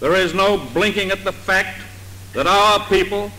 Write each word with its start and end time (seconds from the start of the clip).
there 0.00 0.14
is 0.14 0.34
no 0.34 0.58
blinking 0.72 1.10
at 1.10 1.24
the 1.24 1.32
fact 1.32 1.80
that 2.34 2.46
our 2.46 2.86
people, 2.88 3.30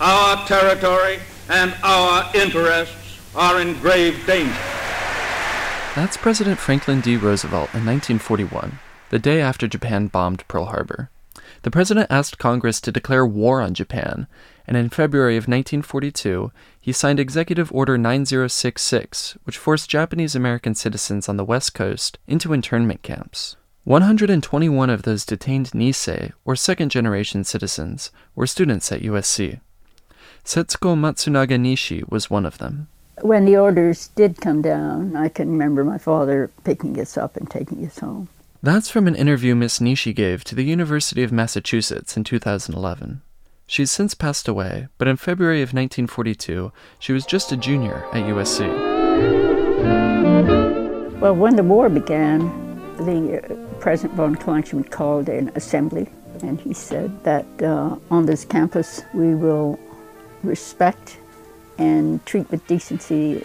our 0.00 0.46
territory, 0.46 1.18
and 1.48 1.74
our 1.82 2.30
interests 2.34 3.18
are 3.34 3.60
in 3.60 3.74
grave 3.80 4.24
danger. 4.26 4.52
That's 5.94 6.16
President 6.16 6.58
Franklin 6.58 7.00
D. 7.00 7.16
Roosevelt 7.16 7.74
in 7.74 7.86
1941, 7.86 8.78
the 9.10 9.18
day 9.18 9.40
after 9.40 9.68
Japan 9.68 10.08
bombed 10.08 10.46
Pearl 10.48 10.66
Harbor. 10.66 11.10
The 11.62 11.70
president 11.70 12.08
asked 12.10 12.38
Congress 12.38 12.80
to 12.82 12.92
declare 12.92 13.26
war 13.26 13.60
on 13.60 13.74
Japan, 13.74 14.26
and 14.66 14.76
in 14.76 14.90
February 14.90 15.36
of 15.36 15.44
1942, 15.44 16.52
he 16.80 16.92
signed 16.92 17.20
Executive 17.20 17.72
Order 17.72 17.96
9066, 17.96 19.38
which 19.44 19.58
forced 19.58 19.88
Japanese 19.88 20.34
American 20.34 20.74
citizens 20.74 21.28
on 21.28 21.36
the 21.36 21.44
West 21.44 21.74
Coast 21.74 22.18
into 22.26 22.52
internment 22.52 23.02
camps. 23.02 23.56
121 23.84 24.88
of 24.88 25.02
those 25.02 25.26
detained 25.26 25.70
Nisei, 25.72 26.32
or 26.46 26.56
second 26.56 26.90
generation 26.90 27.44
citizens, 27.44 28.10
were 28.34 28.46
students 28.46 28.90
at 28.90 29.02
USC. 29.02 29.60
Setsuko 30.42 30.96
Matsunaga 30.96 31.58
Nishi 31.58 32.02
was 32.08 32.30
one 32.30 32.46
of 32.46 32.56
them. 32.56 32.88
When 33.20 33.44
the 33.44 33.58
orders 33.58 34.08
did 34.08 34.40
come 34.40 34.62
down, 34.62 35.16
I 35.16 35.28
can 35.28 35.50
remember 35.50 35.84
my 35.84 35.98
father 35.98 36.50
picking 36.64 36.98
us 36.98 37.18
up 37.18 37.36
and 37.36 37.50
taking 37.50 37.84
us 37.86 37.98
home. 37.98 38.28
That's 38.62 38.88
from 38.88 39.06
an 39.06 39.14
interview 39.14 39.54
Miss 39.54 39.78
Nishi 39.80 40.14
gave 40.14 40.44
to 40.44 40.54
the 40.54 40.64
University 40.64 41.22
of 41.22 41.30
Massachusetts 41.30 42.16
in 42.16 42.24
2011. 42.24 43.20
She's 43.66 43.90
since 43.90 44.14
passed 44.14 44.48
away, 44.48 44.88
but 44.96 45.08
in 45.08 45.16
February 45.16 45.60
of 45.60 45.74
1942, 45.74 46.72
she 46.98 47.12
was 47.12 47.26
just 47.26 47.52
a 47.52 47.56
junior 47.56 48.06
at 48.14 48.24
USC. 48.24 48.66
Well, 51.20 51.36
when 51.36 51.56
the 51.56 51.62
war 51.62 51.90
began, 51.90 52.63
the 52.98 53.40
uh, 53.42 53.80
President 53.80 54.14
von 54.14 54.36
KleinSmid 54.36 54.90
called 54.90 55.28
an 55.28 55.50
assembly, 55.54 56.08
and 56.42 56.60
he 56.60 56.72
said 56.72 57.22
that 57.24 57.46
uh, 57.62 57.96
on 58.10 58.26
this 58.26 58.44
campus 58.44 59.02
we 59.12 59.34
will 59.34 59.78
respect 60.42 61.18
and 61.78 62.24
treat 62.26 62.50
with 62.50 62.66
decency 62.66 63.44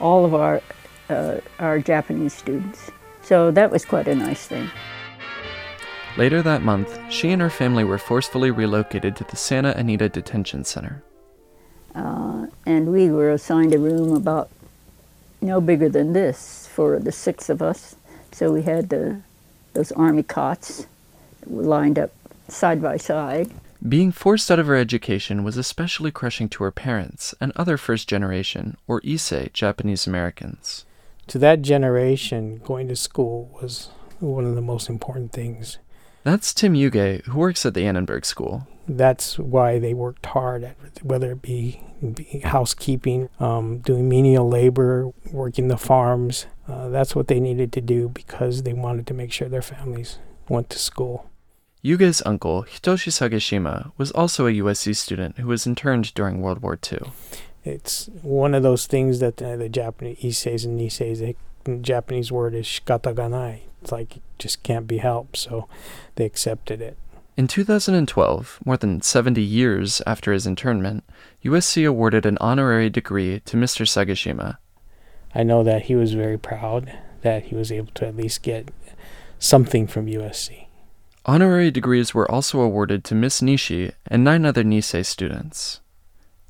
all 0.00 0.24
of 0.24 0.34
our, 0.34 0.62
uh, 1.08 1.38
our 1.58 1.78
Japanese 1.78 2.34
students. 2.34 2.90
So 3.22 3.50
that 3.50 3.70
was 3.70 3.84
quite 3.84 4.06
a 4.08 4.14
nice 4.14 4.46
thing. 4.46 4.70
Later 6.16 6.40
that 6.42 6.62
month, 6.62 6.98
she 7.10 7.30
and 7.30 7.42
her 7.42 7.50
family 7.50 7.84
were 7.84 7.98
forcefully 7.98 8.50
relocated 8.50 9.16
to 9.16 9.24
the 9.24 9.36
Santa 9.36 9.76
Anita 9.76 10.08
Detention 10.08 10.64
Center. 10.64 11.02
Uh, 11.94 12.46
and 12.64 12.92
we 12.92 13.10
were 13.10 13.30
assigned 13.30 13.74
a 13.74 13.78
room 13.78 14.14
about 14.14 14.50
no 15.40 15.60
bigger 15.60 15.88
than 15.88 16.12
this 16.12 16.68
for 16.72 16.98
the 16.98 17.12
six 17.12 17.50
of 17.50 17.60
us. 17.60 17.96
So 18.36 18.52
we 18.52 18.62
had 18.62 18.90
the, 18.90 19.22
those 19.72 19.92
army 19.92 20.22
cots 20.22 20.86
lined 21.46 21.98
up 21.98 22.12
side 22.48 22.82
by 22.82 22.98
side. 22.98 23.50
Being 23.86 24.12
forced 24.12 24.50
out 24.50 24.58
of 24.58 24.66
her 24.66 24.76
education 24.76 25.44
was 25.44 25.56
especially 25.56 26.10
crushing 26.10 26.48
to 26.50 26.64
her 26.64 26.70
parents 26.70 27.34
and 27.40 27.52
other 27.56 27.76
first 27.76 28.08
generation, 28.08 28.76
or 28.86 29.00
Issei, 29.00 29.52
Japanese 29.52 30.06
Americans 30.06 30.84
to 31.28 31.38
that 31.38 31.62
generation, 31.62 32.60
going 32.64 32.88
to 32.88 32.96
school 32.96 33.56
was 33.60 33.90
one 34.20 34.44
of 34.44 34.54
the 34.54 34.60
most 34.60 34.88
important 34.88 35.32
things. 35.32 35.78
That's 36.24 36.54
Tim 36.54 36.74
Yuge, 36.74 37.24
who 37.24 37.38
works 37.38 37.66
at 37.66 37.74
the 37.74 37.86
Annenberg 37.86 38.24
School. 38.24 38.66
That's 38.88 39.38
why 39.38 39.78
they 39.78 39.94
worked 39.94 40.26
hard 40.26 40.64
at 40.64 40.76
whether 41.02 41.32
it 41.32 41.42
be, 41.42 41.82
be 42.00 42.40
housekeeping, 42.44 43.28
um, 43.40 43.78
doing 43.78 44.08
menial 44.08 44.48
labor, 44.48 45.12
working 45.32 45.68
the 45.68 45.76
farms. 45.76 46.46
Uh, 46.68 46.88
that's 46.88 47.14
what 47.14 47.28
they 47.28 47.40
needed 47.40 47.72
to 47.72 47.80
do 47.80 48.08
because 48.08 48.62
they 48.62 48.72
wanted 48.72 49.06
to 49.06 49.14
make 49.14 49.32
sure 49.32 49.48
their 49.48 49.62
families 49.62 50.18
went 50.48 50.68
to 50.70 50.78
school. 50.78 51.30
Yuge's 51.82 52.22
uncle, 52.26 52.64
Hitoshi 52.64 53.12
Sagashima, 53.12 53.92
was 53.96 54.10
also 54.12 54.46
a 54.46 54.52
USC 54.52 54.96
student 54.96 55.38
who 55.38 55.46
was 55.46 55.66
interned 55.66 56.12
during 56.14 56.40
World 56.40 56.60
War 56.60 56.76
II 56.92 57.12
it's 57.66 58.08
one 58.22 58.54
of 58.54 58.62
those 58.62 58.86
things 58.86 59.18
that 59.18 59.42
uh, 59.42 59.56
the 59.56 59.68
Japanese 59.68 60.18
Isseis 60.18 60.64
and 60.64 60.80
Niseis, 60.80 61.36
the 61.64 61.76
Japanese 61.78 62.30
word 62.30 62.54
is 62.54 62.66
shikataganai. 62.66 63.60
It's 63.82 63.92
like 63.92 64.16
it 64.16 64.22
just 64.38 64.62
can't 64.62 64.86
be 64.86 64.98
helped, 64.98 65.36
so 65.36 65.68
they 66.14 66.24
accepted 66.24 66.80
it. 66.80 66.96
In 67.36 67.48
2012, 67.48 68.60
more 68.64 68.76
than 68.78 69.02
70 69.02 69.42
years 69.42 70.00
after 70.06 70.32
his 70.32 70.46
internment, 70.46 71.04
USC 71.44 71.86
awarded 71.86 72.24
an 72.24 72.38
honorary 72.40 72.88
degree 72.88 73.40
to 73.40 73.56
Mr. 73.56 73.84
Sagashima. 73.84 74.56
I 75.36 75.42
know 75.42 75.62
that 75.64 75.82
he 75.82 75.94
was 75.94 76.14
very 76.14 76.38
proud 76.38 76.98
that 77.20 77.44
he 77.44 77.54
was 77.54 77.70
able 77.70 77.92
to 77.96 78.06
at 78.06 78.16
least 78.16 78.40
get 78.40 78.70
something 79.38 79.86
from 79.86 80.06
USC. 80.06 80.68
Honorary 81.26 81.70
degrees 81.70 82.14
were 82.14 82.30
also 82.30 82.60
awarded 82.60 83.04
to 83.04 83.14
Miss 83.14 83.42
Nishi 83.42 83.92
and 84.06 84.24
nine 84.24 84.46
other 84.46 84.64
Nisei 84.64 85.04
students. 85.04 85.80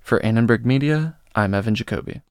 For 0.01 0.25
Annenberg 0.25 0.65
Media, 0.65 1.17
I'm 1.35 1.53
Evan 1.53 1.75
Jacoby. 1.75 2.21